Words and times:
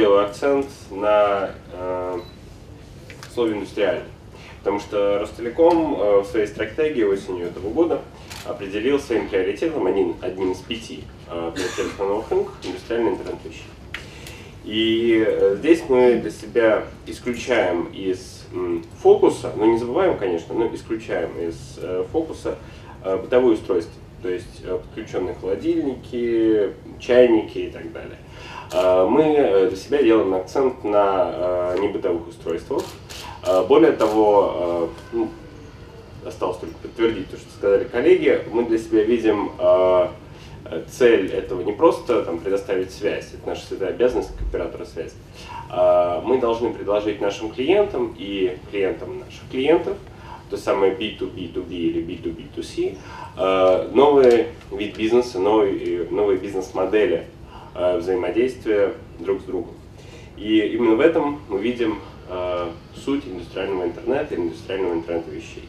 делаю 0.00 0.24
акцент 0.24 0.66
на 0.90 1.50
э, 1.74 2.20
слове 3.34 3.56
индустриальный. 3.56 4.08
Потому 4.60 4.80
что 4.80 5.18
Ростелеком 5.18 6.00
э, 6.00 6.20
в 6.20 6.24
своей 6.24 6.46
стратегии 6.46 7.02
осенью 7.02 7.48
этого 7.48 7.68
года 7.68 8.00
определил 8.46 8.98
своим 8.98 9.28
приоритетом 9.28 9.86
один, 9.86 10.14
одним 10.22 10.52
из 10.52 10.58
пяти 10.58 11.04
э, 11.28 11.52
приоритетов 11.54 11.98
на 11.98 12.04
новых 12.06 12.30
рынках 12.30 12.54
индустриальный 12.64 13.10
интернет 13.10 13.36
вещей. 13.44 13.66
И 14.64 15.22
э, 15.26 15.56
здесь 15.58 15.82
мы 15.90 16.14
для 16.14 16.30
себя 16.30 16.84
исключаем 17.06 17.84
из 17.92 18.46
фокуса, 19.02 19.52
но 19.54 19.66
не 19.66 19.78
забываем, 19.78 20.16
конечно, 20.16 20.54
но 20.54 20.74
исключаем 20.74 21.30
из 21.38 21.78
э, 21.78 22.06
фокуса 22.10 22.56
э, 23.04 23.18
бытовые 23.18 23.52
устройства, 23.52 23.92
то 24.22 24.30
есть 24.30 24.62
э, 24.64 24.78
подключенные 24.78 25.34
холодильники, 25.34 26.72
чайники 26.98 27.58
и 27.58 27.70
так 27.70 27.92
далее. 27.92 28.16
Э, 28.72 29.06
мы 29.08 29.22
э, 29.22 29.68
для 29.68 29.76
себя 29.76 30.02
делаем 30.02 30.34
акцент 30.34 30.84
на 30.84 31.32
э, 31.32 31.78
небытовых 31.80 32.28
устройствах. 32.28 32.82
Более 33.68 33.92
того, 33.92 34.90
ну, 35.12 35.30
осталось 36.26 36.58
только 36.58 36.74
подтвердить 36.74 37.30
то, 37.30 37.38
что 37.38 37.50
сказали 37.56 37.84
коллеги, 37.84 38.42
мы 38.52 38.66
для 38.66 38.76
себя 38.76 39.02
видим 39.02 39.52
цель 40.90 41.32
этого 41.32 41.62
не 41.62 41.72
просто 41.72 42.22
там, 42.22 42.38
предоставить 42.38 42.92
связь, 42.92 43.32
это 43.32 43.48
наша 43.48 43.64
святая 43.64 43.88
обязанность 43.94 44.36
как 44.36 44.46
оператора 44.46 44.84
связи. 44.84 45.14
Мы 45.70 46.38
должны 46.38 46.74
предложить 46.74 47.22
нашим 47.22 47.50
клиентам 47.50 48.14
и 48.18 48.58
клиентам 48.70 49.20
наших 49.20 49.48
клиентов, 49.50 49.96
то 50.50 50.56
самое 50.56 50.92
B2B2B 50.92 51.70
или 51.70 52.02
B2B2C, 52.02 52.98
э, 53.38 53.88
новый 53.94 54.48
вид 54.72 54.96
бизнеса, 54.96 55.38
новые, 55.38 56.06
новые 56.10 56.38
бизнес-модели 56.38 57.26
взаимодействия 57.98 58.94
друг 59.18 59.40
с 59.40 59.44
другом. 59.44 59.74
И 60.36 60.58
именно 60.60 60.96
в 60.96 61.00
этом 61.00 61.40
мы 61.48 61.60
видим 61.60 61.98
э, 62.28 62.68
суть 62.94 63.26
индустриального 63.26 63.84
интернета 63.84 64.34
индустриального 64.34 64.94
интернета 64.94 65.30
вещей. 65.30 65.68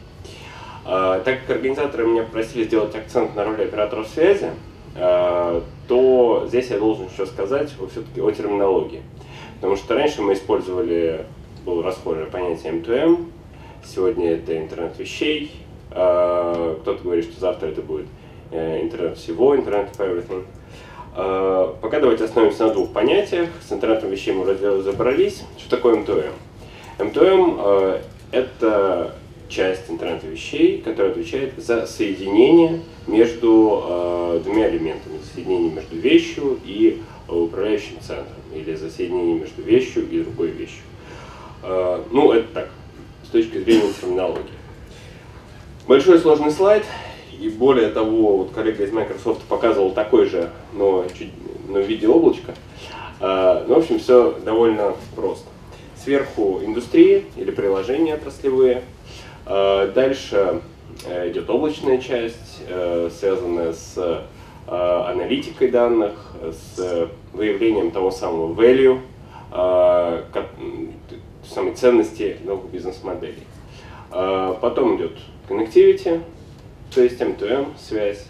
Э, 0.86 1.20
Так 1.24 1.40
как 1.46 1.56
организаторы 1.56 2.06
меня 2.06 2.22
попросили 2.22 2.64
сделать 2.64 2.94
акцент 2.94 3.36
на 3.36 3.44
роли 3.44 3.64
операторов 3.64 4.08
связи, 4.08 4.50
э, 4.96 5.60
то 5.88 6.44
здесь 6.48 6.70
я 6.70 6.78
должен 6.78 7.06
еще 7.06 7.26
сказать 7.26 7.70
все-таки 7.90 8.20
о 8.20 8.30
терминологии. 8.30 9.02
Потому 9.56 9.76
что 9.76 9.94
раньше 9.94 10.22
мы 10.22 10.32
использовали, 10.32 11.26
было 11.64 11.82
расхожее 11.82 12.26
понятие 12.26 12.72
M2M, 12.72 13.26
сегодня 13.84 14.32
это 14.32 14.56
интернет 14.56 14.98
вещей, 14.98 15.52
э, 15.90 16.76
кто-то 16.80 17.02
говорит, 17.02 17.26
что 17.26 17.38
завтра 17.40 17.68
это 17.68 17.82
будет 17.82 18.06
э, 18.50 18.80
интернет 18.82 19.18
всего, 19.18 19.54
интернет 19.54 19.90
of 19.90 19.98
everything. 19.98 20.44
Э, 21.14 21.74
Пока 21.80 22.00
давайте 22.00 22.24
остановимся 22.24 22.66
на 22.66 22.72
двух 22.72 22.92
понятиях. 22.92 23.48
С 23.66 23.72
интернетом 23.72 24.10
вещей 24.10 24.32
мы 24.32 24.44
разобрались. 24.44 25.42
Что 25.58 25.70
такое 25.70 25.96
M2M? 25.96 26.32
M2M 26.98 27.56
э, 27.58 28.00
это 28.30 29.14
часть 29.48 29.90
интернета 29.90 30.26
вещей, 30.26 30.80
которая 30.80 31.12
отвечает 31.12 31.52
за 31.58 31.86
соединение 31.86 32.80
между 33.06 33.82
э, 33.84 34.40
двумя 34.44 34.70
элементами. 34.70 35.18
Соединение 35.34 35.70
между 35.70 35.96
вещью 35.96 36.58
и 36.64 37.02
управляющим 37.28 38.00
центром. 38.00 38.36
Или 38.54 38.74
за 38.74 38.90
соединение 38.90 39.40
между 39.40 39.62
вещью 39.62 40.08
и 40.08 40.22
другой 40.22 40.48
вещью. 40.48 40.82
Ну, 42.10 42.32
это 42.32 42.48
так, 42.52 42.70
с 43.24 43.28
точки 43.28 43.58
зрения 43.58 43.92
терминологии. 43.92 44.50
Большой 45.86 46.18
сложный 46.18 46.50
слайд. 46.50 46.84
И 47.40 47.48
более 47.48 47.88
того, 47.88 48.36
вот 48.38 48.50
коллега 48.52 48.84
из 48.84 48.92
Microsoft 48.92 49.42
показывал 49.42 49.92
такой 49.92 50.26
же, 50.26 50.50
но, 50.74 51.04
чуть, 51.16 51.30
но 51.68 51.80
в 51.80 51.86
виде 51.86 52.06
облачка. 52.08 52.54
Э, 53.20 53.64
Ну, 53.68 53.74
в 53.74 53.78
общем, 53.78 53.98
все 53.98 54.38
довольно 54.44 54.94
просто. 55.16 55.46
Сверху 55.96 56.60
индустрии 56.64 57.24
или 57.36 57.50
приложения 57.50 58.14
отраслевые. 58.14 58.82
Э, 59.46 59.90
Дальше 59.94 60.60
э, 61.06 61.30
идет 61.30 61.48
облачная 61.50 61.98
часть, 61.98 62.62
э, 62.68 63.10
связанная 63.18 63.72
с 63.72 63.94
э, 63.96 64.20
аналитикой 64.68 65.68
данных, 65.70 66.12
с 66.76 67.08
выявлением 67.32 67.90
того 67.90 68.10
самого 68.12 68.52
value, 68.54 69.00
т- 69.50 70.46
самой 71.52 71.74
ценности 71.74 72.36
новых 72.44 72.70
бизнес-моделей. 72.70 73.42
Потом 74.10 74.96
идет 74.96 75.12
connectivity, 75.48 76.20
то 76.94 77.02
есть 77.02 77.20
M2M 77.20 77.72
связь, 77.78 78.26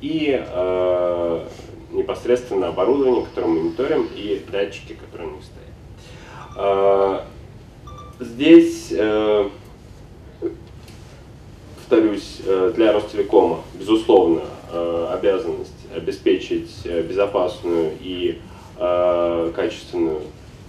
и 0.00 0.40
э, 0.40 1.46
непосредственно 1.92 2.68
оборудование, 2.68 3.24
которое 3.24 3.48
мы 3.48 3.60
мониторим, 3.62 4.08
и 4.14 4.44
датчики, 4.50 4.94
которые 4.94 5.30
на 5.30 5.34
них 5.34 5.44
стоят. 5.44 7.24
Э, 8.20 8.24
здесь, 8.24 8.88
э, 8.92 9.48
повторюсь, 11.76 12.40
э, 12.46 12.72
для 12.76 12.92
Ростелекома, 12.92 13.62
безусловно, 13.74 14.42
э, 14.70 15.08
обязанность 15.12 15.72
обеспечить 15.94 16.70
э, 16.84 17.02
безопасную 17.02 17.92
и 18.00 18.40
э, 18.78 19.52
качественную 19.56 20.22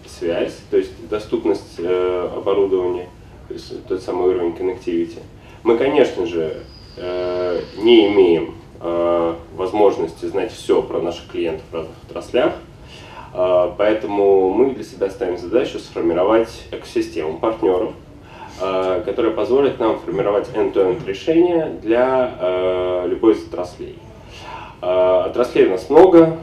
связь, 0.07 0.57
то 0.72 0.78
есть 0.78 0.91
доступность 1.09 1.75
э, 1.78 2.29
оборудования, 2.35 3.09
то 3.47 3.53
есть 3.53 3.88
тот 3.88 4.01
самый 4.01 4.29
уровень 4.29 4.53
connectivity. 4.53 5.19
Мы, 5.63 5.78
конечно 5.78 6.25
же, 6.25 6.63
э, 6.97 7.61
не 7.77 8.07
имеем 8.07 8.55
э, 8.79 9.35
возможности 9.55 10.25
знать 10.25 10.51
все 10.51 10.81
про 10.81 11.01
наших 11.01 11.27
клиентов 11.27 11.66
в 11.72 11.75
разных 11.75 11.95
отраслях, 12.09 12.53
э, 13.33 13.72
поэтому 13.77 14.50
мы 14.51 14.72
для 14.72 14.83
себя 14.83 15.09
ставим 15.09 15.38
задачу 15.38 15.79
сформировать 15.79 16.67
экосистему 16.72 17.38
партнеров, 17.39 17.91
которая 18.59 19.31
позволит 19.31 19.79
нам 19.79 19.99
формировать 19.99 20.49
end-to-end 20.53 21.05
решения 21.05 21.72
для 21.81 23.05
любой 23.05 23.31
из 23.31 23.47
отраслей. 23.47 23.97
Отраслей 24.81 25.67
у 25.67 25.69
нас 25.69 25.89
много, 25.89 26.35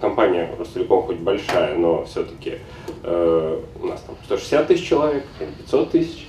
компания 0.00 0.48
Ростелеком 0.58 1.02
хоть 1.02 1.18
большая, 1.18 1.76
но 1.76 2.06
все-таки 2.06 2.60
у 3.04 3.86
нас 3.86 4.00
там 4.06 4.16
160 4.24 4.66
тысяч 4.68 4.88
человек, 4.88 5.24
500 5.38 5.90
тысяч. 5.90 6.26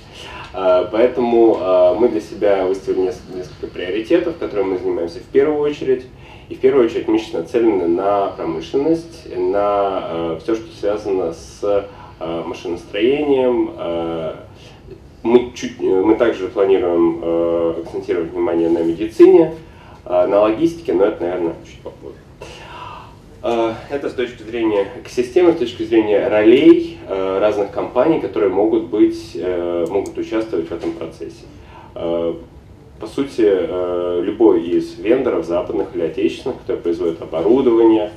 Э, 0.54 0.86
Поэтому 0.90 1.58
э, 1.60 1.94
мы 1.98 2.08
для 2.08 2.20
себя 2.20 2.64
выставили 2.66 3.00
несколько, 3.34 3.66
приоритетов, 3.66 4.38
которыми 4.38 4.72
мы 4.72 4.78
занимаемся 4.78 5.18
в 5.20 5.24
первую 5.32 5.60
очередь. 5.60 6.06
И 6.48 6.54
в 6.54 6.60
первую 6.60 6.86
очередь 6.86 7.08
мы 7.08 7.18
сейчас 7.18 7.34
нацелены 7.34 7.86
на 7.88 8.28
промышленность, 8.28 9.28
на 9.36 10.38
все, 10.42 10.54
что 10.54 10.74
связано 10.74 11.32
с 11.34 11.60
э, 11.62 12.42
машиностроением. 12.46 13.70
Э, 13.76 14.34
Мы, 15.24 15.50
чуть, 15.54 15.80
э, 15.80 15.84
мы 15.84 16.14
также 16.14 16.46
планируем 16.48 17.20
э, 17.22 17.82
акцентировать 17.84 18.30
внимание 18.30 18.70
на 18.70 18.78
медицине, 18.78 19.52
э, 20.06 20.26
на 20.26 20.40
логистике, 20.40 20.94
но 20.94 21.04
это, 21.04 21.22
наверное, 21.24 21.54
чуть 21.66 21.80
попозже. 21.82 22.16
Э, 23.42 23.74
Это 23.90 24.10
с 24.10 24.14
точки 24.14 24.42
зрения 24.42 24.86
экосистемы, 25.00 25.52
с 25.52 25.56
точки 25.56 25.84
зрения 25.84 26.26
ролей 26.28 26.98
э, 27.06 27.38
разных 27.38 27.70
компаний, 27.70 28.20
которые 28.20 28.50
могут 28.50 28.84
быть, 28.84 29.32
э, 29.34 29.86
могут 29.88 30.16
участвовать 30.18 30.68
в 30.68 30.72
этом 30.72 30.92
процессе. 30.92 31.44
По 31.94 33.06
сути, 33.06 33.42
любой 34.22 34.62
из 34.62 34.98
вендоров, 34.98 35.46
западных 35.46 35.94
или 35.94 36.02
отечественных, 36.02 36.58
которые 36.58 36.82
производят 36.82 37.22
оборудование, 37.22 38.10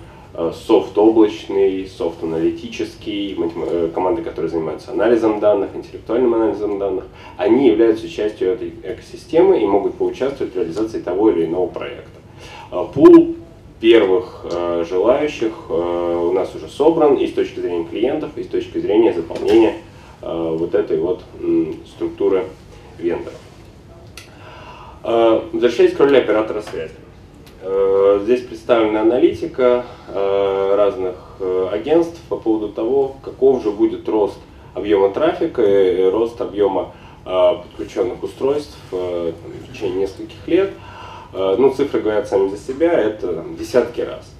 софт 0.54 0.98
облачный, 0.98 1.88
софт 1.88 2.24
аналитический, 2.24 3.38
команды, 3.94 4.24
которые 4.24 4.50
занимаются 4.50 4.92
анализом 4.92 5.40
данных, 5.40 5.70
интеллектуальным 5.76 6.34
анализом 6.34 6.80
данных, 6.80 7.06
они 7.38 7.68
являются 7.68 8.10
частью 8.10 8.50
этой 8.50 8.74
экосистемы 8.84 9.62
и 9.62 9.66
могут 9.66 9.96
поучаствовать 9.96 10.54
в 10.54 10.56
реализации 10.58 11.00
того 11.00 11.30
или 11.30 11.46
иного 11.46 11.68
проекта. 11.68 12.20
Пул 12.94 13.36
первых 13.82 14.42
э, 14.44 14.86
желающих 14.88 15.52
э, 15.70 15.74
у 15.74 16.32
нас 16.34 16.54
уже 16.56 16.68
собран 16.70 17.16
и 17.16 17.28
с 17.28 17.34
точки 17.34 17.60
зрения 17.60 17.86
клиентов, 17.86 18.30
и 18.38 18.44
с 18.44 18.48
точки 18.48 18.78
зрения 18.78 19.12
заполнения 19.12 19.78
э, 20.22 20.56
вот 20.60 20.76
этой 20.76 21.00
вот 21.00 21.22
м, 21.42 21.76
структуры 21.88 22.46
вендоров. 23.00 23.40
Э, 25.04 25.42
Возвращаясь 25.52 25.94
к 25.94 26.00
роли 26.00 26.18
оператора 26.18 26.62
связи. 26.62 26.94
Э, 27.64 28.20
Здесь 28.24 28.42
представлена 28.42 29.02
аналитика 29.02 29.86
э, 30.08 30.76
разных 30.78 31.16
э, 31.40 31.70
агентств 31.72 32.20
по 32.30 32.38
поводу 32.38 32.70
того, 32.70 33.16
каков 33.24 33.64
же 33.64 33.72
будет 33.72 34.08
рост 34.08 34.38
объема 34.76 35.10
трафика 35.10 35.64
и 35.64 36.04
рост 36.10 36.40
объема 36.40 36.92
э, 37.26 37.54
подключенных 37.64 38.22
устройств 38.22 38.78
э, 38.92 39.32
в 39.68 39.74
течение 39.74 40.02
нескольких 40.02 40.48
лет. 40.48 40.72
Э, 41.34 41.56
Ну, 41.58 41.72
цифры 41.72 42.02
говорят 42.02 42.28
сами 42.28 42.50
за 42.50 42.58
себя, 42.58 42.92
это 42.94 43.34
там, 43.34 43.56
десятки 43.56 44.02
раз. 44.02 44.32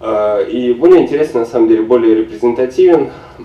Э, 0.00 0.48
И 0.48 0.72
более 0.72 1.02
интересно, 1.02 1.40
на 1.40 1.46
самом 1.46 1.68
деле, 1.68 1.82
более 1.82 2.14
репрезентативен 2.14 3.10
э, 3.38 3.42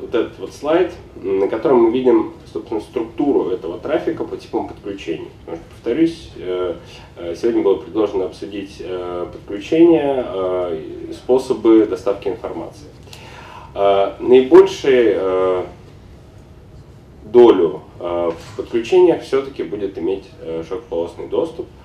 вот 0.00 0.14
этот 0.14 0.38
вот 0.38 0.52
слайд, 0.52 0.92
на 1.16 1.48
котором 1.48 1.84
мы 1.84 1.90
видим, 1.92 2.32
собственно, 2.52 2.80
структуру 2.80 3.50
этого 3.50 3.78
трафика 3.78 4.24
по 4.24 4.36
типам 4.36 4.68
подключений. 4.68 5.28
Потому 5.44 5.56
что, 5.56 5.66
повторюсь, 5.70 6.30
сегодня 7.40 7.62
было 7.62 7.76
предложено 7.76 8.26
обсудить 8.26 8.82
подключение, 9.32 10.26
способы 11.12 11.86
доставки 11.86 12.28
информации. 12.28 12.86
Наибольший 14.20 15.16
долю 17.24 17.82
в 17.98 18.56
подключениях 18.56 19.22
все-таки 19.22 19.62
будет 19.62 19.98
иметь 19.98 20.24
широкополосный 20.68 21.28
доступ– 21.28 21.66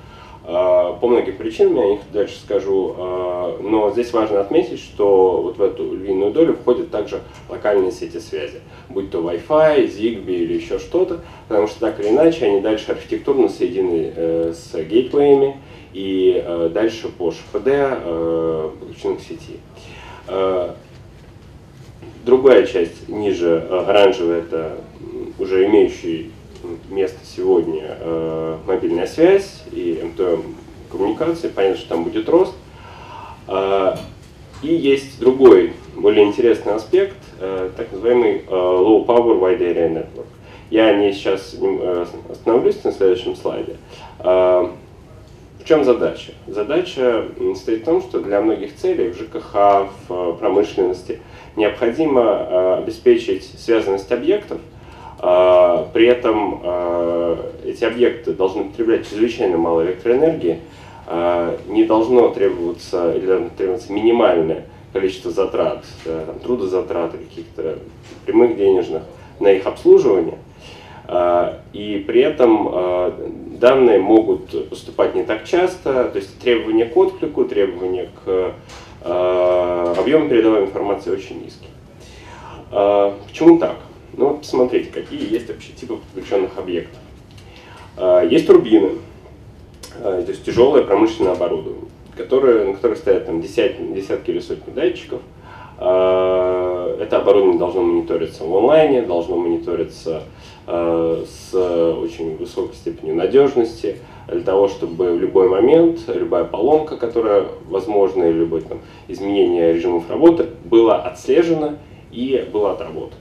а, 0.52 0.94
по 0.94 1.08
многим 1.08 1.38
причинам, 1.38 1.76
я 1.76 1.84
о 1.84 1.88
них 1.92 2.00
дальше 2.12 2.40
скажу, 2.40 2.96
а, 2.98 3.60
но 3.62 3.92
здесь 3.92 4.12
важно 4.14 4.42
отметить, 4.42 4.80
что 4.80 5.42
вот 5.44 5.58
в 5.58 5.62
эту 5.62 5.94
львиную 5.94 6.32
долю 6.32 6.54
входят 6.56 6.90
также 6.90 7.22
локальные 7.50 7.92
сети 7.92 8.18
связи, 8.18 8.62
будь 8.90 9.12
то 9.12 9.20
Wi-Fi, 9.20 9.86
Zigbee 9.88 10.38
или 10.38 10.54
еще 10.56 10.80
что-то, 10.80 11.20
потому 11.48 11.68
что 11.68 11.80
так 11.82 12.00
или 12.00 12.10
иначе 12.10 12.48
они 12.48 12.62
дальше 12.62 12.92
архитектурно 12.92 13.48
соединены 13.48 14.12
э, 14.16 14.54
с 14.56 14.74
гейтвеями 14.76 15.58
и 15.94 16.42
э, 16.44 16.70
дальше 16.74 17.10
по 17.10 17.30
ШФД 17.30 17.68
э, 17.68 18.70
подключены 18.80 19.18
к 19.18 19.22
сети. 19.22 19.60
Другая 22.26 22.66
часть 22.66 23.08
ниже 23.08 23.68
оранжевая 23.70 24.40
это 24.40 24.78
уже 25.40 25.66
имеющий 25.66 26.32
место 26.90 27.20
сегодня 27.24 27.98
э, 28.00 28.58
мобильная 28.66 29.08
связь 29.08 29.64
и 29.72 30.02
МТМ 30.04 30.42
коммуникации, 30.92 31.48
понятно, 31.48 31.78
что 31.78 31.90
там 31.90 32.04
будет 32.04 32.28
рост. 32.30 32.54
Э, 33.48 33.96
и 34.62 34.74
есть 34.74 35.20
другой, 35.20 35.74
более 35.96 36.26
интересный 36.26 36.74
аспект, 36.74 37.16
э, 37.40 37.70
так 37.78 37.92
называемый 37.92 38.40
э, 38.40 38.50
Low 38.50 39.06
Power 39.06 39.40
Wide 39.40 39.60
Area 39.60 39.90
Network. 39.90 40.28
Я 40.70 40.94
не 40.94 41.14
сейчас 41.14 41.56
э, 41.60 42.06
остановлюсь 42.30 42.84
на 42.84 42.92
следующем 42.92 43.36
слайде. 43.36 43.78
Э, 44.20 44.68
в 45.60 45.66
чем 45.66 45.84
задача? 45.84 46.34
Задача 46.48 47.26
стоит 47.56 47.84
в 47.84 47.86
том, 47.86 48.02
что 48.02 48.20
для 48.20 48.42
многих 48.42 48.76
целей 48.76 49.10
в 49.10 49.18
ЖКХ, 49.18 49.88
в 50.08 50.34
промышленности 50.34 51.20
необходимо 51.56 52.22
э, 52.22 52.78
обеспечить 52.80 53.50
связанность 53.58 54.12
объектов– 54.12 54.60
при 55.20 56.08
этом 56.08 56.62
а, 56.64 57.52
эти 57.66 57.84
объекты 57.84 58.32
должны 58.32 58.66
потреблять 58.66 59.10
чрезвычайно 59.10 59.58
мало 59.58 59.86
электроэнергии, 59.86 60.60
а, 61.08 61.58
не 61.68 61.84
должно 61.84 62.30
требоваться, 62.30 63.14
или 63.14 63.26
должно 63.26 63.50
требоваться 63.50 63.92
минимальное 63.92 64.66
количество 64.94 65.30
затрат, 65.30 65.84
там, 66.04 66.40
трудозатрат 66.40 67.12
каких-то 67.12 67.80
прямых 68.26 68.58
денежных 68.58 69.04
на 69.40 69.52
их 69.52 69.68
обслуживание. 69.68 70.38
И 71.74 72.04
при 72.08 72.22
этом 72.22 73.20
данные 73.60 74.00
могут 74.00 74.70
поступать 74.70 75.16
не 75.16 75.24
так 75.24 75.46
часто, 75.46 76.06
то 76.06 76.16
есть 76.16 76.40
требования 76.40 76.86
к 76.86 76.98
отклику, 76.98 77.46
требования 77.46 78.10
к 78.24 78.54
объему 79.04 80.28
передаваемой 80.28 80.70
информации 80.70 81.12
очень 81.12 81.44
низкие. 81.44 81.70
Почему 83.28 83.60
так? 83.60 83.76
Ну 84.20 84.36
посмотрите, 84.36 84.92
какие 84.92 85.32
есть 85.32 85.48
вообще 85.48 85.72
типы 85.72 85.96
подключенных 85.96 86.58
объектов. 86.58 87.00
А, 87.96 88.22
есть 88.22 88.48
турбины, 88.48 88.96
а, 90.04 90.22
то 90.22 90.30
есть 90.30 90.44
тяжелое 90.44 90.84
промышленное 90.84 91.32
оборудование, 91.32 91.86
которое, 92.18 92.66
на 92.66 92.74
которых 92.74 92.98
стоят 92.98 93.28
там 93.28 93.40
десятки, 93.40 93.82
десятки 93.82 94.32
или 94.32 94.40
сотни 94.42 94.74
датчиков. 94.74 95.22
А, 95.78 96.98
это 97.00 97.20
оборудование 97.20 97.60
должно 97.60 97.82
мониториться 97.82 98.44
в 98.44 98.54
онлайне, 98.58 99.04
должно 99.04 99.38
мониториться 99.38 100.24
с 100.68 101.56
очень 101.56 102.36
высокой 102.38 102.76
степенью 102.76 103.16
надежности, 103.16 104.00
для 104.28 104.42
того, 104.42 104.68
чтобы 104.68 105.14
в 105.14 105.20
любой 105.20 105.48
момент, 105.48 106.02
любая 106.08 106.44
поломка, 106.44 106.98
которая 106.98 107.46
возможна, 107.70 108.26
или 108.26 108.40
любое 108.40 108.62
там, 108.62 108.80
изменение 109.08 109.74
режимов 109.74 110.10
работы, 110.10 110.48
была 110.66 111.02
отслежена 111.02 111.78
и 112.12 112.48
была 112.52 112.74
отработана. 112.74 113.16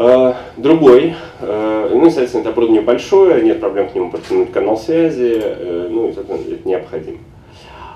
А, 0.00 0.36
другой, 0.56 1.14
э, 1.40 1.90
ну, 1.92 2.04
соответственно, 2.04 2.42
это 2.42 2.50
оборудование 2.50 2.82
большое, 2.82 3.42
нет 3.42 3.58
проблем 3.58 3.88
к 3.88 3.96
нему 3.96 4.12
подтянуть 4.12 4.52
канал 4.52 4.76
связи, 4.78 5.40
э, 5.42 5.88
ну, 5.90 6.12
соответственно, 6.14 6.54
это 6.54 6.68
необходимо. 6.68 7.18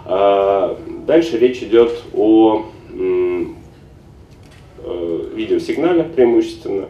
А, 0.05 0.77
дальше 1.07 1.39
речь 1.39 1.63
идет 1.63 2.03
о 2.13 2.65
э, 2.93 3.45
видеосигнале 5.33 6.03
преимущественно. 6.03 6.87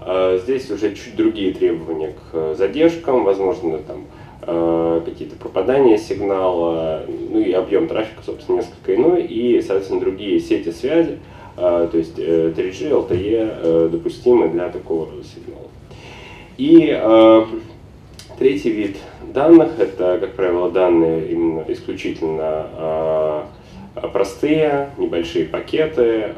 А, 0.00 0.38
здесь 0.38 0.70
уже 0.70 0.94
чуть 0.94 1.16
другие 1.16 1.52
требования 1.52 2.14
к 2.30 2.54
задержкам, 2.54 3.24
возможно, 3.24 3.78
там 3.78 4.04
какие-то 5.04 5.36
пропадания 5.36 5.96
сигнала, 5.98 7.04
ну 7.30 7.38
и 7.38 7.52
объем 7.52 7.86
трафика, 7.86 8.24
собственно, 8.26 8.56
несколько 8.56 8.96
иной, 8.96 9.22
и, 9.22 9.60
соответственно, 9.62 10.00
другие 10.00 10.40
сети 10.40 10.72
связи, 10.72 11.18
а, 11.20 11.22
то 11.56 11.90
есть 11.92 12.18
3G, 12.18 12.54
э, 12.56 12.90
LTE 12.90 13.58
э, 13.62 13.88
допустимы 13.92 14.48
для 14.48 14.68
такого 14.68 15.06
рода 15.10 15.24
сигналов. 15.24 15.70
И 16.58 16.90
а, 16.92 17.46
третий 18.38 18.70
вид 18.70 18.96
данных, 19.32 19.78
это, 19.78 20.18
как 20.20 20.34
правило, 20.34 20.70
данные 20.70 21.30
именно 21.30 21.64
исключительно 21.68 22.42
а, 22.44 23.48
простые, 24.12 24.90
небольшие 24.98 25.46
пакеты, 25.46 26.30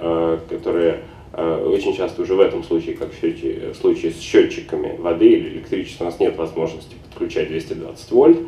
которые 0.49 1.01
очень 1.33 1.97
часто 1.97 2.23
уже 2.23 2.35
в 2.35 2.41
этом 2.41 2.63
случае, 2.63 2.97
как 2.97 3.11
в 3.11 3.75
случае 3.75 4.13
с 4.13 4.21
счетчиками 4.21 4.97
воды 4.97 5.29
или 5.31 5.49
электричества, 5.49 6.05
у 6.05 6.07
нас 6.07 6.21
нет 6.21 6.37
возможности 6.37 6.95
подключать 7.09 7.49
220 7.49 8.11
вольт. 8.13 8.39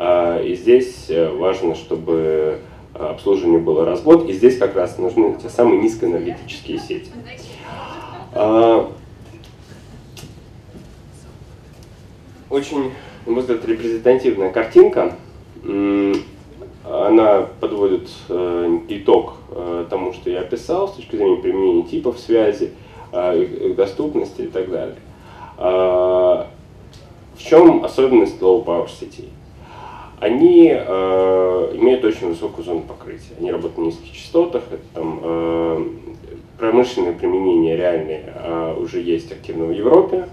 И 0.00 0.56
здесь 0.60 1.06
э, 1.08 1.28
важно, 1.30 1.76
чтобы 1.76 2.58
обслуживанию 2.94 3.60
был 3.60 3.84
развод, 3.84 4.28
и 4.28 4.32
здесь 4.32 4.58
как 4.58 4.76
раз 4.76 4.98
нужны 4.98 5.36
те 5.42 5.48
самые 5.48 5.80
низкоэнергетические 5.82 6.78
сети. 6.78 7.10
А, 8.32 8.90
очень, 12.50 12.92
на 13.26 13.32
мой 13.32 13.40
взгляд, 13.40 13.64
репрезентативная 13.64 14.50
картинка. 14.50 15.16
Она 16.84 17.48
подводит 17.60 18.10
э, 18.28 18.78
итог 18.88 19.36
э, 19.50 19.86
тому, 19.88 20.12
что 20.12 20.28
я 20.28 20.40
описал 20.40 20.86
с 20.86 20.92
точки 20.92 21.16
зрения 21.16 21.38
применения 21.38 21.82
типов 21.82 22.18
связи, 22.18 22.72
э, 23.10 23.42
их 23.42 23.74
доступности 23.74 24.42
и 24.42 24.48
так 24.48 24.70
далее. 24.70 24.96
А, 25.56 26.46
в 27.36 27.42
чем 27.42 27.84
особенность 27.84 28.38
low 28.40 28.62
power 28.64 28.88
сетей? 28.88 29.30
Они 30.24 30.70
э, 30.74 31.70
имеют 31.74 32.02
очень 32.02 32.28
высокую 32.28 32.64
зону 32.64 32.80
покрытия. 32.80 33.34
Они 33.38 33.52
работают 33.52 33.76
на 33.76 33.82
низких 33.82 34.10
частотах, 34.10 34.62
это 34.70 34.82
там 34.94 35.20
э, 35.22 35.86
промышленное 36.58 37.12
применение 37.12 37.76
реальные 37.76 38.32
э, 38.34 38.74
уже 38.78 39.02
есть 39.02 39.30
активно 39.30 39.66
в 39.66 39.72
Европе, 39.72 40.26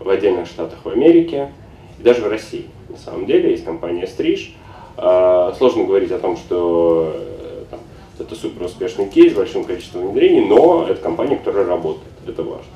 в 0.00 0.08
отдельных 0.08 0.48
штатах 0.48 0.80
в 0.82 0.88
Америке 0.88 1.52
и 2.00 2.02
даже 2.02 2.22
в 2.22 2.28
России. 2.28 2.66
На 2.88 2.96
самом 2.96 3.26
деле 3.26 3.52
есть 3.52 3.64
компания 3.64 4.08
Стриж. 4.08 4.52
Э, 4.96 5.52
сложно 5.56 5.84
говорить 5.84 6.10
о 6.10 6.18
том, 6.18 6.36
что 6.36 7.12
э, 7.14 7.64
там, 7.70 7.78
это 8.18 8.34
супер 8.34 8.64
успешный 8.64 9.08
кейс 9.08 9.32
с 9.32 9.36
большим 9.36 9.62
количеством 9.62 10.08
внедрений, 10.08 10.44
но 10.44 10.88
это 10.88 11.00
компания, 11.00 11.36
которая 11.36 11.66
работает, 11.66 12.12
это 12.26 12.42
важно. 12.42 12.72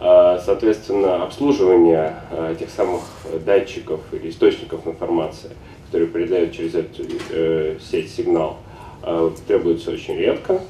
Э, 0.00 0.38
соответственно, 0.44 1.24
обслуживание 1.24 2.14
э, 2.30 2.54
тех 2.60 2.70
самых 2.70 3.02
датчиков 3.44 3.98
или 4.12 4.30
источников 4.30 4.86
информации– 4.86 5.50
который 5.86 6.08
передает 6.08 6.52
через 6.52 6.74
эту 6.74 7.04
э, 7.30 7.76
сеть 7.80 8.12
сигнал, 8.12 8.58
э, 9.02 9.30
требуется 9.46 9.90
очень 9.90 10.16
редко. 10.16 10.60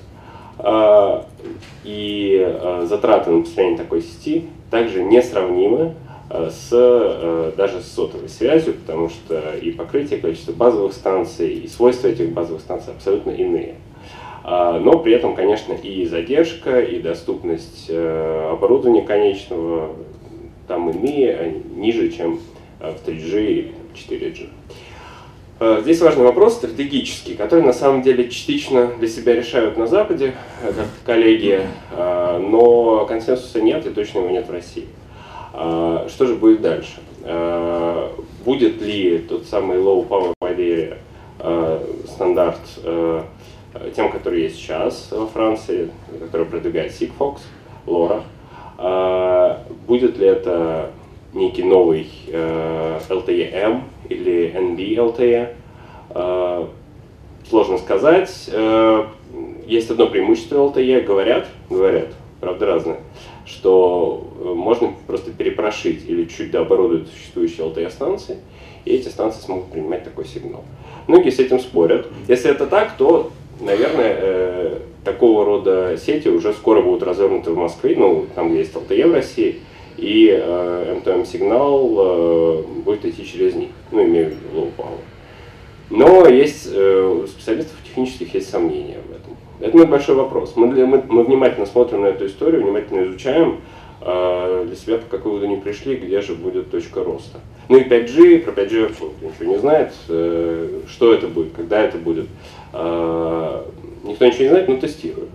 Э, 0.59 1.23
и 1.85 2.39
э, 2.45 2.87
затраты 2.89 3.31
на 3.31 3.43
построение 3.43 3.79
такой 3.79 4.03
сети 4.03 4.49
также 4.71 5.03
несравнимы 5.03 5.95
э, 6.31 6.51
с, 6.51 6.69
э, 6.73 7.53
даже 7.57 7.81
с 7.81 7.93
сотовой 7.93 8.29
связью, 8.29 8.75
потому 8.75 9.09
что 9.09 9.55
и 9.61 9.71
покрытие, 9.71 10.21
количество 10.21 10.53
базовых 10.53 10.93
станций, 10.93 11.55
и 11.55 11.69
свойства 11.69 12.09
этих 12.09 12.33
базовых 12.33 12.61
станций 12.61 12.93
абсолютно 12.93 13.31
иные. 13.31 13.77
Э, 14.45 14.79
но 14.83 14.99
при 14.99 15.15
этом, 15.15 15.35
конечно, 15.35 15.73
и 15.73 16.05
задержка, 16.07 16.81
и 16.81 17.01
доступность 17.01 17.87
э, 17.89 18.51
оборудования 18.53 19.03
конечного 19.03 19.91
там 20.69 20.91
иные, 20.91 21.63
ниже, 21.77 22.11
чем 22.11 22.41
в 22.81 23.09
3G 23.09 23.47
или 23.47 23.75
4G. 23.95 24.49
Э, 25.59 25.79
здесь 25.81 26.03
важный 26.03 26.25
вопрос 26.25 26.57
стратегический, 26.57 27.35
который 27.35 27.65
на 27.65 27.73
самом 27.73 28.03
деле 28.03 28.29
частично 28.29 28.89
для 28.99 29.09
себя 29.09 29.35
решают 29.35 29.79
на 29.79 29.87
Западе, 29.87 30.35
э, 30.63 30.73
как 30.73 30.87
коллеги, 31.07 31.63
э, 31.93 32.39
но 32.39 33.07
консенсуса 33.07 33.63
нет 33.63 33.87
и 33.87 33.91
точно 33.91 34.19
его 34.19 34.29
нет 34.29 34.47
в 34.47 34.53
России. 34.53 34.87
Что 35.53 36.27
же 36.27 36.35
будет 36.35 36.61
дальше? 36.61 37.01
Будет 38.45 38.83
ли 38.83 39.25
тот 39.27 39.47
самый 39.47 39.79
low 39.79 40.07
power 40.07 40.35
wide 40.43 40.99
стандарт 42.07 42.61
тем, 43.95 44.13
который 44.13 44.43
есть 44.43 44.57
сейчас 44.57 45.09
во 45.13 45.27
Франции, 45.27 45.89
который 46.21 46.47
продвигает 46.47 46.93
Sigfox, 46.93 47.39
LoRa? 47.87 48.21
Будет 49.87 50.19
ли 50.19 50.27
это 50.27 50.91
некий 51.37 51.63
новый 51.63 52.09
э, 52.29 53.01
LTE-M 53.09 53.83
или 54.09 54.53
NB-LTE. 54.55 55.55
Э, 56.11 56.67
сложно 57.49 57.79
сказать. 57.79 58.51
Э, 58.53 59.05
есть 59.67 59.91
одно 59.91 60.07
преимущество 60.07 60.57
LTE, 60.57 61.03
говорят, 61.03 61.47
говорят, 61.69 62.09
правда 62.41 62.67
разное, 62.67 62.99
что 63.45 64.29
э, 64.41 64.45
можно 64.55 64.93
просто 65.07 65.31
перепрошить 65.31 66.09
или 66.09 66.25
чуть 66.25 66.51
дооборудовать 66.51 67.09
существующие 67.09 67.67
LTE-станции, 67.67 68.39
и 68.85 68.93
эти 68.93 69.09
станции 69.09 69.41
смогут 69.41 69.67
принимать 69.67 70.05
такой 70.05 70.25
сигнал. 70.25 70.65
Многие 71.07 71.31
с 71.31 71.39
этим 71.39 71.61
спорят. 71.61 72.07
Если 72.29 72.51
это 72.51 72.67
так, 72.67 72.97
то, 72.97 73.31
наверное, 73.61 74.17
э, 74.19 74.79
такого 75.05 75.45
рода 75.45 75.97
сети 75.97 76.29
уже 76.29 76.53
скоро 76.53 76.83
будут 76.83 77.03
развернуты 77.03 77.51
в 77.51 77.57
Москве, 77.57 77.95
ну, 77.97 78.27
там, 78.35 78.51
где 78.51 78.59
есть 78.59 78.75
LTE 78.75 79.09
в 79.09 79.15
России, 79.15 79.61
и 79.97 80.31
э, 80.31 80.95
МТМ-сигнал 80.99 81.95
э, 81.99 82.63
будет 82.85 83.05
идти 83.05 83.25
через 83.27 83.55
них, 83.55 83.71
ну, 83.91 84.05
имею 84.05 84.27
в 84.27 84.31
виду 84.31 84.41
low 84.55 84.71
power. 84.77 84.99
Но 85.91 86.27
есть, 86.27 86.69
э, 86.73 87.23
у 87.23 87.27
специалистов 87.27 87.77
технических 87.85 88.35
есть 88.35 88.51
сомнения 88.51 88.99
в 89.07 89.11
этом. 89.11 89.37
Это 89.61 89.87
большой 89.87 90.17
вопрос. 90.17 90.55
Мы, 90.57 90.67
мы, 90.87 91.03
мы 91.09 91.25
внимательно 91.25 91.67
смотрим 91.67 92.03
на 92.03 92.07
эту 92.07 92.27
историю, 92.27 92.63
внимательно 92.63 93.07
изучаем, 93.07 93.61
э, 94.01 94.65
для 94.67 94.77
себя 94.77 94.99
по 94.99 95.17
какой 95.17 95.33
выводу 95.33 95.49
не 95.49 95.57
пришли, 95.57 95.97
где 95.97 96.21
же 96.21 96.35
будет 96.35 96.71
точка 96.71 97.03
роста. 97.03 97.41
Ну 97.69 97.79
и 97.79 97.85
5G, 97.85 98.41
про 98.41 98.53
5G 98.53 98.83
вообще 98.83 99.05
никто 99.05 99.27
ничего 99.27 99.53
не 99.53 99.59
знает, 99.59 99.93
э, 100.09 100.81
что 100.89 101.15
это 101.15 101.29
будет, 101.29 101.53
когда 101.55 101.83
это 101.83 101.99
будет. 101.99 102.27
Э, 102.73 103.63
никто 104.05 104.27
ничего 104.27 104.43
не 104.43 104.49
знает, 104.51 104.69
но 104.69 104.77
тестируют. 104.77 105.31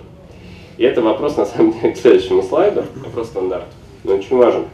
И 0.77 0.83
это 0.83 1.01
вопрос, 1.01 1.37
на 1.37 1.45
самом 1.45 1.73
деле, 1.73 1.93
к 1.93 1.97
следующему 1.97 2.43
слайду, 2.43 2.83
вопрос 3.03 3.27
стандарт. 3.27 3.65
Но 4.03 4.15
очень 4.15 4.37
важен. 4.37 4.65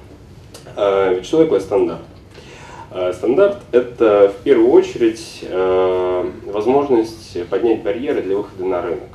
Э, 0.75 1.13
ведь 1.15 1.25
что 1.25 1.43
такое 1.43 1.60
стандарт? 1.60 2.01
Э, 2.91 3.12
стандарт– 3.13 3.57
это 3.72 4.34
в 4.38 4.43
первую 4.43 4.72
очередь 4.72 5.39
э, 5.43 6.31
возможность 6.46 7.48
поднять 7.50 7.84
барьеры 7.84 8.22
для 8.22 8.38
выхода 8.38 8.65
на 8.65 8.81
рынок. 8.81 9.10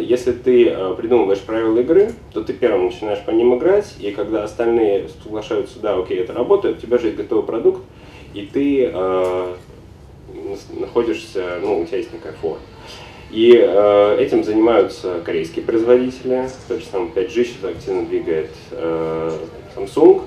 Если 0.00 0.32
ты 0.32 0.68
э, 0.68 0.94
придумываешь 0.94 1.40
правила 1.40 1.78
игры, 1.78 2.12
то 2.32 2.42
ты 2.42 2.52
первым 2.52 2.86
начинаешь 2.86 3.20
по 3.24 3.30
ним 3.30 3.56
играть, 3.56 3.94
и 4.00 4.10
когда 4.10 4.44
остальные 4.44 5.08
соглашаются, 5.22 5.78
да, 5.78 5.96
окей, 5.96 6.18
это 6.18 6.32
работает, 6.32 6.78
у 6.78 6.80
тебя 6.80 6.98
же 6.98 7.06
есть 7.06 7.16
готовый 7.16 7.44
продукт, 7.44 7.82
и 8.34 8.42
ты 8.42 8.90
э, 8.92 9.54
находишься, 10.78 11.58
ну, 11.62 11.80
у 11.80 11.84
тебя 11.84 11.98
есть 11.98 12.12
некая 12.12 12.32
форма. 12.32 12.58
И 13.30 13.52
э, 13.56 14.16
этим 14.20 14.44
занимаются 14.44 15.20
корейские 15.24 15.64
производители, 15.64 16.48
тот 16.68 16.80
же 16.80 16.86
самый 16.86 17.10
5G 17.10 17.44
сейчас 17.44 17.64
активно 17.64 18.06
двигает 18.06 18.50
э, 18.70 19.38
Samsung, 19.74 20.22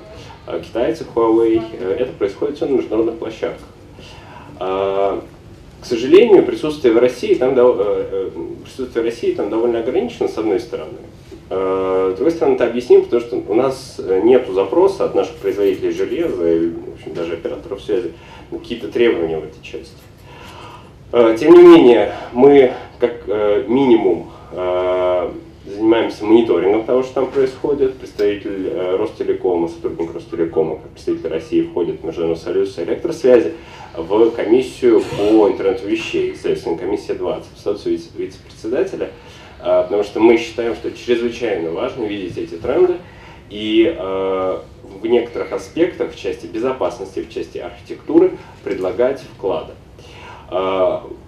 э, 0.48 0.62
китайцы 0.63 1.06
Huawei. 1.16 1.62
Э, 1.80 1.96
это 2.00 2.12
происходит 2.13 2.58
все 2.58 2.66
на 2.66 2.75
международных 2.75 3.18
площадках. 3.18 3.68
Э, 4.60 5.22
к 5.82 5.86
сожалению, 5.86 6.44
присутствие 6.44 6.94
в 6.94 6.98
России 6.98 7.36
там, 7.36 7.54
э, 7.56 7.56
э, 7.58 8.30
присутствие 8.63 9.06
России 9.06 9.34
там 9.34 9.50
довольно 9.50 9.80
ограничено, 9.80 10.27
с 10.27 10.38
одной 10.38 10.60
стороны. 10.60 10.98
Э, 11.50 12.12
с 12.13 12.18
другой 12.18 12.32
стороны, 12.32 12.56
это 12.56 12.66
объясним, 12.66 13.04
потому 13.04 13.22
что 13.22 13.38
у 13.48 13.54
нас 13.54 14.01
нет 14.24 14.48
запроса 14.50 15.06
от 15.06 15.16
наших 15.16 15.36
производителей 15.36 15.92
железа 15.92 16.51
и 16.51 16.70
в 16.70 16.94
общем, 16.96 17.13
даже 17.13 17.34
операторов 17.34 17.82
связи 17.82 18.12
какие-то 18.51 18.88
требования 18.88 19.38
в 19.38 19.46
этой 19.46 19.62
части. 19.62 19.96
Тем 21.12 21.54
не 21.54 21.63
менее, 21.63 22.12
мы 22.34 22.74
как 23.00 23.27
минимум 23.68 24.32
занимаемся 25.66 26.25
мониторингом 26.25 26.86
того, 26.86 27.04
что 27.04 27.16
там 27.16 27.27
происходит. 27.27 27.98
Представитель 27.98 28.72
Ростелекома, 28.98 29.68
сотрудник 29.68 30.13
Ростелекома, 30.13 30.77
как 30.77 30.92
представитель 30.92 31.30
России 31.30 31.62
входит 31.62 32.01
в 32.01 32.06
Международный 32.06 32.42
союз 32.42 32.80
электросвязи 32.80 33.54
в 33.98 34.32
комиссию 34.32 35.01
по 35.18 35.50
интернету 35.50 35.88
вещей, 35.88 36.36
следственная 36.36 36.77
комиссия 36.77 37.16
20, 37.16 37.46
в 37.56 37.60
статусе 37.60 38.00
вице-председателя, 38.16 39.10
а, 39.60 39.84
потому 39.84 40.04
что 40.04 40.20
мы 40.20 40.38
считаем, 40.38 40.75
что 40.75 40.92
чрезвычайно 40.92 41.72
важно 41.72 42.06
видеть 42.06 42.38
эти 42.38 42.56
тренды 42.56 42.98
и 43.50 43.94
а, 43.98 44.63
в 44.84 45.06
некоторых 45.06 45.51
аспектах, 45.51 46.13
в 46.13 46.20
части 46.20 46.46
безопасности, 46.46 47.22
в 47.22 47.34
части 47.34 47.58
архитектуры, 47.58 48.38
предлагать 48.63 49.22
вклады. 49.36 49.74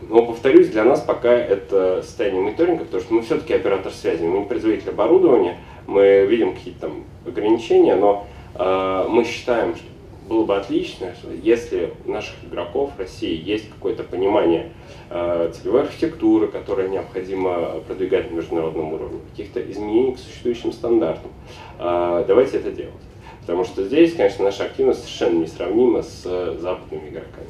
Но, 0.09 0.25
повторюсь, 0.25 0.69
для 0.69 0.83
нас 0.83 1.01
пока 1.01 1.31
это 1.31 2.01
состояние 2.01 2.41
мониторинга, 2.41 2.83
потому 2.83 3.01
что 3.01 3.13
мы 3.13 3.21
все-таки 3.21 3.53
оператор 3.53 3.91
связи, 3.91 4.23
мы 4.23 4.39
не 4.39 4.45
производитель 4.45 4.89
оборудования, 4.89 5.57
мы 5.87 6.25
видим 6.25 6.55
какие-то 6.55 6.81
там 6.81 7.03
ограничения, 7.25 7.95
но 7.95 8.27
мы 8.57 9.23
считаем, 9.23 9.75
что 9.75 9.85
было 10.29 10.45
бы 10.45 10.55
отлично, 10.55 11.13
если 11.41 11.91
у 12.05 12.11
наших 12.11 12.35
игроков 12.45 12.91
в 12.95 12.99
России 12.99 13.41
есть 13.43 13.67
какое-то 13.69 14.03
понимание 14.03 14.71
э, 15.09 15.51
целевой 15.55 15.81
архитектуры, 15.81 16.47
которая 16.47 16.87
необходимо 16.87 17.79
продвигать 17.87 18.31
на 18.31 18.35
международном 18.35 18.93
уровне, 18.93 19.19
каких-то 19.31 19.59
изменений 19.59 20.13
к 20.13 20.19
существующим 20.19 20.71
стандартам. 20.71 21.31
Э, 21.79 22.23
давайте 22.27 22.57
это 22.57 22.71
делать. 22.71 22.93
Потому 23.41 23.65
что 23.65 23.83
здесь, 23.83 24.13
конечно, 24.13 24.45
наша 24.45 24.65
активность 24.65 25.01
совершенно 25.01 25.39
несравнима 25.39 26.03
с 26.03 26.21
западными 26.59 27.09
игроками. 27.09 27.49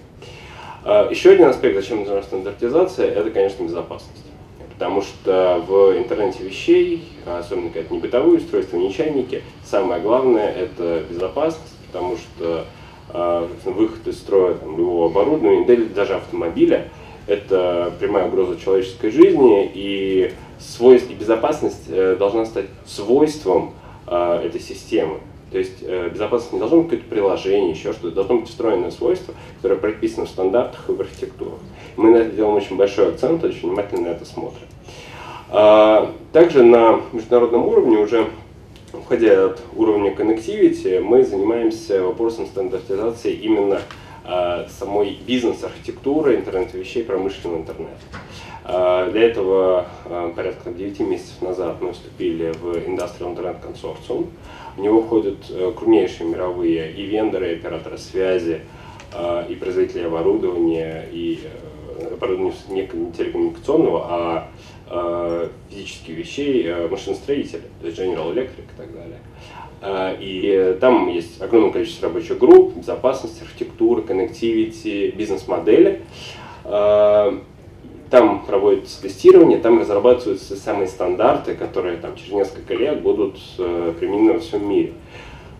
Э, 0.85 1.07
еще 1.09 1.31
один 1.31 1.47
аспект, 1.47 1.75
зачем 1.75 1.99
нужна 1.99 2.21
стандартизация, 2.21 3.11
это, 3.11 3.29
конечно, 3.31 3.63
безопасность. 3.63 4.25
Потому 4.73 5.01
что 5.01 5.61
в 5.67 5.97
интернете 5.97 6.43
вещей, 6.43 7.09
особенно 7.25 7.67
когда 7.67 7.81
это 7.81 7.93
не 7.93 7.99
бытовые 7.99 8.37
устройства, 8.37 8.77
не 8.77 8.93
чайники, 8.93 9.43
самое 9.65 10.01
главное 10.01 10.49
это 10.49 11.03
безопасность, 11.09 11.75
потому 11.87 12.15
что 12.15 12.65
э, 13.13 13.47
выход 13.65 14.07
из 14.07 14.19
строя 14.19 14.53
там, 14.53 14.77
любого 14.77 15.07
оборудования, 15.07 15.65
даже 15.87 16.15
автомобиля, 16.15 16.87
это 17.27 17.91
прямая 17.99 18.27
угроза 18.27 18.57
человеческой 18.59 19.11
жизни, 19.11 19.69
и, 19.73 20.33
свойств, 20.59 21.09
и 21.11 21.13
безопасность 21.13 21.85
э, 21.89 22.15
должна 22.17 22.45
стать 22.45 22.67
свойством 22.85 23.73
этой 24.07 24.59
системы. 24.59 25.19
То 25.51 25.57
есть 25.57 25.77
э, 25.81 26.09
безопасность 26.09 26.53
не 26.53 26.59
должно 26.59 26.81
быть 26.81 26.91
какое-то 26.91 27.09
приложение, 27.09 27.71
еще 27.71 27.93
что-то, 27.93 28.11
должно 28.11 28.39
быть 28.39 28.49
встроенное 28.49 28.91
свойство, 28.91 29.33
которое 29.57 29.75
прописано 29.75 30.25
в 30.25 30.29
стандартах 30.29 30.89
и 30.89 30.91
в 30.93 31.01
архитектурах. 31.01 31.59
Мы 31.95 32.11
на 32.11 32.17
это 32.17 32.35
делаем 32.35 32.55
очень 32.55 32.77
большой 32.77 33.09
акцент, 33.09 33.43
очень 33.43 33.69
внимательно 33.69 34.09
на 34.09 34.11
это 34.13 34.25
смотрим. 34.25 34.67
А, 35.49 36.13
также 36.31 36.63
на 36.63 37.01
международном 37.13 37.67
уровне 37.67 37.97
уже 37.97 38.27
Уходя 38.91 39.45
от 39.45 39.61
уровня 39.75 40.11
connectivity, 40.11 40.99
мы 40.99 41.23
занимаемся 41.23 42.01
вопросом 42.01 42.47
стандартизации 42.47 43.33
именно 43.33 43.81
э, 44.25 44.65
самой 44.79 45.19
бизнес-архитектуры 45.27 46.37
интернета 46.37 46.75
вещей, 46.77 47.03
промышленного 47.03 47.59
интернета. 47.59 48.01
Э, 48.71 49.09
для 49.11 49.23
этого 49.23 49.87
э, 50.05 50.31
порядка 50.35 50.69
9 50.71 50.99
месяцев 50.99 51.41
назад 51.41 51.77
мы 51.81 51.93
вступили 51.93 52.51
в 52.51 52.75
Industrial 52.77 53.35
Internet 53.35 53.57
Consortium. 53.65 54.27
В 54.77 54.79
него 54.79 55.01
входят 55.01 55.37
э, 55.49 55.71
крупнейшие 55.75 56.29
мировые 56.29 56.91
и 56.93 57.03
вендоры, 57.05 57.49
и 57.49 57.53
операторы 57.55 57.97
связи, 57.97 58.61
и 59.49 59.55
производители 59.55 60.03
оборудования, 60.03 61.03
и 61.11 61.39
оборудования 62.13 62.53
не 62.69 62.85
телекоммуникационного, 63.11 64.05
а 64.07 64.47
физических 65.71 66.15
вещей 66.15 66.71
машиностроители, 66.91 67.63
то 67.81 67.87
есть 67.87 67.99
General 67.99 68.31
Electric 68.31 68.65
и 68.65 68.77
так 68.77 68.89
далее. 68.93 70.17
И 70.21 70.77
там 70.79 71.09
есть 71.09 71.41
огромное 71.41 71.71
количество 71.71 72.07
рабочих 72.07 72.37
групп, 72.37 72.77
безопасность, 72.77 73.41
архитектура, 73.41 74.01
коннективити, 74.03 75.09
бизнес-модели. 75.09 76.01
Там 78.09 78.45
проводится 78.45 79.01
тестирование, 79.01 79.59
там 79.59 79.79
разрабатываются 79.79 80.55
самые 80.55 80.87
стандарты, 80.87 81.53
которые 81.53 81.97
там, 81.97 82.15
через 82.15 82.33
несколько 82.33 82.73
лет 82.73 83.01
будут 83.01 83.37
применены 83.57 84.33
во 84.33 84.39
всем 84.39 84.67
мире. 84.67 84.93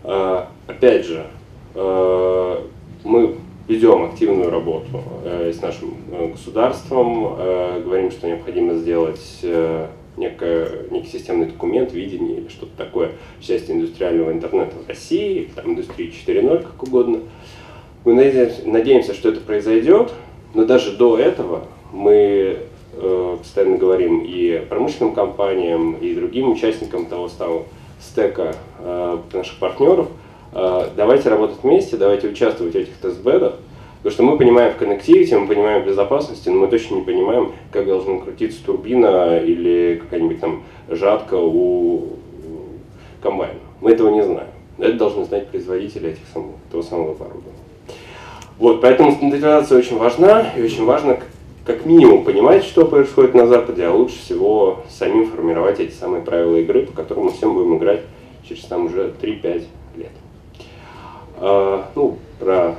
Опять 0.02 1.06
же, 1.06 1.26
мы 1.74 3.36
ведем 3.70 4.04
активную 4.04 4.50
работу 4.50 5.00
э, 5.24 5.52
с 5.56 5.62
нашим 5.62 5.94
э, 6.10 6.32
государством, 6.32 7.36
э, 7.38 7.82
говорим, 7.84 8.10
что 8.10 8.26
необходимо 8.26 8.74
сделать 8.74 9.38
э, 9.42 9.86
некое, 10.16 10.86
некий 10.90 11.08
системный 11.08 11.46
документ, 11.46 11.92
видение 11.92 12.38
или 12.38 12.48
что-то 12.48 12.72
такое 12.76 13.12
в 13.38 13.44
части 13.44 13.70
индустриального 13.70 14.32
интернета 14.32 14.74
в 14.84 14.88
России, 14.88 15.48
там 15.54 15.70
индустрии 15.70 16.12
4.0, 16.12 16.64
как 16.64 16.82
угодно. 16.82 17.20
Мы 18.04 18.14
надеемся, 18.14 18.68
надеемся, 18.68 19.14
что 19.14 19.28
это 19.28 19.40
произойдет, 19.40 20.12
но 20.52 20.64
даже 20.64 20.96
до 20.96 21.16
этого 21.16 21.66
мы 21.92 22.58
э, 22.92 23.36
постоянно 23.38 23.76
говорим 23.76 24.24
и 24.24 24.64
промышленным 24.68 25.14
компаниям, 25.14 25.94
и 25.94 26.14
другим 26.14 26.52
участникам 26.52 27.06
того 27.06 27.28
самого 27.28 27.64
стека 28.00 28.54
э, 28.78 29.18
наших 29.32 29.58
партнеров– 29.58 30.08
а, 30.52 30.90
давайте 30.96 31.28
работать 31.28 31.58
вместе, 31.62 31.96
давайте 31.96 32.28
участвовать 32.28 32.74
в 32.74 32.76
этих 32.76 32.96
тестбедах, 32.96 33.54
потому 33.98 34.12
что 34.12 34.22
мы 34.24 34.36
понимаем 34.36 34.72
в 34.72 34.76
коннективити, 34.76 35.34
мы 35.34 35.46
понимаем 35.46 35.82
в 35.82 35.86
безопасности, 35.86 36.48
но 36.48 36.56
мы 36.56 36.66
точно 36.66 36.96
не 36.96 37.02
понимаем, 37.02 37.52
как 37.70 37.86
должна 37.86 38.18
крутиться 38.18 38.64
турбина 38.64 39.38
или 39.38 40.00
какая-нибудь 40.02 40.40
там 40.40 40.64
жатка 40.88 41.36
у 41.36 42.16
комбайна. 43.22 43.60
Мы 43.80 43.92
этого 43.92 44.08
не 44.08 44.24
знаем. 44.24 44.48
Это 44.78 44.94
должны 44.94 45.24
знать 45.24 45.48
производители 45.48 46.10
этих 46.10 46.26
самых, 46.32 46.56
того 46.70 46.82
самого 46.82 47.12
оборудования. 47.12 47.54
Вот, 48.58 48.80
поэтому 48.80 49.12
стандартизация 49.12 49.78
очень 49.78 49.98
важна, 49.98 50.50
и 50.56 50.62
очень 50.62 50.84
важно 50.84 51.20
как 51.72 51.86
минимум 51.86 52.24
понимать, 52.24 52.64
что 52.64 52.84
происходит 52.84 53.34
на 53.34 53.46
Западе, 53.46 53.84
а 53.86 53.92
лучше 53.92 54.18
всего 54.18 54.80
самим 54.88 55.30
формировать 55.30 55.78
эти 55.78 55.92
самые 55.92 56.20
правила 56.20 56.56
игры, 56.56 56.84
по 56.84 56.92
которым 56.92 57.26
мы 57.26 57.32
всем 57.32 57.54
будем 57.54 57.78
играть 57.78 58.00
через 58.42 58.64
там 58.64 58.86
уже 58.86 59.14
3-5 59.22 59.64
лет. 59.96 60.10
А, 61.36 61.86
ну, 61.94 62.18
про 62.40 62.74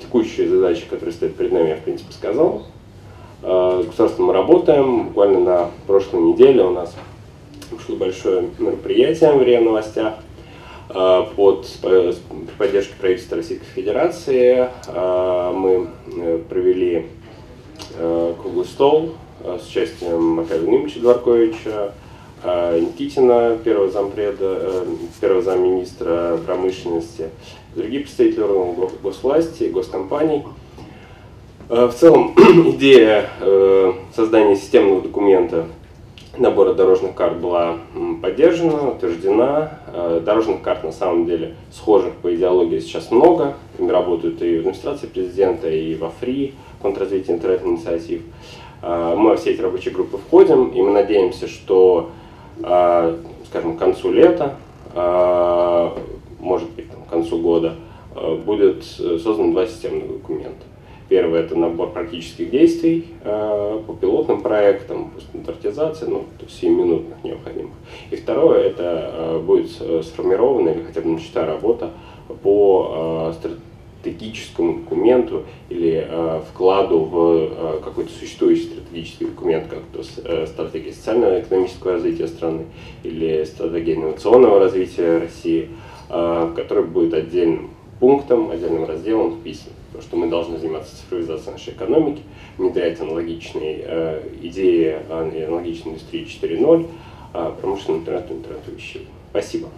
текущие 0.00 0.48
задачи, 0.48 0.86
которые 0.90 1.12
стоят 1.12 1.36
перед 1.36 1.52
нами, 1.52 1.68
я 1.68 1.76
в 1.76 1.82
принципе 1.82 2.12
сказал. 2.12 2.64
А, 3.42 3.80
с 3.80 3.86
государством 3.86 4.26
мы 4.26 4.32
работаем. 4.32 5.08
Буквально 5.08 5.38
на 5.38 5.70
прошлой 5.86 6.22
неделе 6.22 6.64
у 6.64 6.70
нас 6.70 6.96
вышло 7.70 7.94
большое 7.94 8.48
мероприятие 8.58 9.32
в 9.32 9.40
РИА 9.40 9.60
Новостях 9.60 10.14
а, 10.88 11.30
под 11.36 11.68
поддержкой 12.58 12.96
правительства 12.98 13.36
Российской 13.36 13.66
Федерации. 13.66 14.68
А, 14.88 15.52
мы 15.52 15.86
э, 16.16 16.40
провели 16.48 17.06
круглый 17.96 18.64
стол 18.64 19.14
э, 19.40 19.58
с 19.62 19.68
участием 19.68 20.40
Михаила 20.40 20.66
Нимовича 20.66 21.00
Дворковича, 21.00 21.92
Никитина, 22.44 23.56
первого 23.64 23.90
зампреда, 23.90 24.84
первого 25.18 25.40
замминистра 25.40 26.36
промышленности, 26.44 27.30
другие 27.74 28.02
представители 28.02 28.42
органов 28.42 28.92
госвласти, 29.00 29.64
госкомпаний. 29.64 30.44
В 31.70 31.92
целом 31.92 32.34
идея 32.72 33.30
создания 34.14 34.56
системного 34.56 35.00
документа 35.00 35.64
набора 36.38 36.74
дорожных 36.74 37.14
карт 37.14 37.38
была 37.38 37.78
поддержана, 38.22 38.90
утверждена. 38.90 39.78
Э, 39.92 40.20
дорожных 40.24 40.62
карт 40.62 40.84
на 40.84 40.92
самом 40.92 41.26
деле 41.26 41.54
схожих 41.72 42.14
по 42.14 42.34
идеологии 42.34 42.80
сейчас 42.80 43.10
много. 43.10 43.54
Ими 43.78 43.90
работают 43.90 44.42
и 44.42 44.56
в 44.56 44.60
администрации 44.60 45.06
президента, 45.06 45.68
и 45.68 45.94
во 45.94 46.10
ФРИ, 46.10 46.54
фонд 46.82 46.98
развития 46.98 47.32
интернет-инициатив. 47.32 48.22
Э, 48.82 49.14
мы 49.16 49.30
во 49.30 49.36
все 49.36 49.52
эти 49.52 49.60
рабочие 49.60 49.94
группы 49.94 50.18
входим, 50.18 50.68
и 50.68 50.82
мы 50.82 50.92
надеемся, 50.92 51.46
что, 51.46 52.10
э, 52.62 53.16
скажем, 53.46 53.76
к 53.76 53.78
концу 53.78 54.12
лета, 54.12 54.56
может 56.38 56.70
быть, 56.70 56.86
к 56.88 57.10
концу 57.10 57.38
года, 57.38 57.74
будет 58.46 58.84
создан 58.84 59.50
два 59.50 59.66
системных 59.66 60.06
документа. 60.06 60.64
Первое– 61.08 61.40
это 61.44 61.54
набор 61.54 61.90
практических 61.90 62.50
действий 62.50 63.08
э, 63.22 63.80
по 63.86 63.92
пилотным 63.92 64.40
проектам, 64.40 65.10
по 65.10 65.20
стандартизации, 65.20 66.06
ну, 66.06 66.24
7-минутных 66.40 67.22
необходимых. 67.22 67.72
И 68.10 68.16
второе– 68.16 68.60
это 68.64 69.10
э, 69.12 69.38
будет 69.40 69.70
сформирована 69.70 70.70
или 70.70 70.82
хотя 70.82 71.02
бы 71.02 71.10
начата 71.10 71.44
работа 71.44 71.90
по 72.42 73.32
э, 73.32 73.60
стратегическому 74.02 74.80
документу 74.80 75.42
или 75.68 76.06
э, 76.08 76.40
вкладу 76.50 77.00
в 77.00 77.50
э, 77.50 77.80
какой-то 77.84 78.10
существующий 78.10 78.64
стратегический 78.64 79.26
документ, 79.26 79.66
как 79.68 79.80
то 79.92 80.02
э, 80.24 80.46
стратегия 80.46 80.92
социального 80.92 81.36
и 81.36 81.42
экономического 81.42 81.92
развития 81.92 82.28
страны 82.28 82.64
или 83.02 83.44
стратегия 83.44 83.96
инновационного 83.96 84.58
развития 84.58 85.18
России, 85.18 85.68
э, 86.08 86.52
который 86.56 86.84
будет 86.84 87.12
отдельным 87.12 87.72
пунктом, 88.00 88.50
отдельным 88.50 88.86
разделом 88.86 89.36
вписан 89.36 89.70
что 90.00 90.16
мы 90.16 90.28
должны 90.28 90.58
заниматься 90.58 90.96
цифровизацией 90.96 91.52
нашей 91.52 91.72
экономики, 91.74 92.22
внедрять 92.58 93.00
аналогичные 93.00 93.84
э, 93.84 94.28
идеи, 94.42 94.98
аналогичной 95.08 95.92
индустрии 95.92 96.26
4.0, 96.26 96.88
э, 97.34 97.52
промышленный 97.60 98.00
интернет, 98.00 98.30
интернет 98.30 98.68
вещей. 98.68 99.08
Спасибо. 99.30 99.68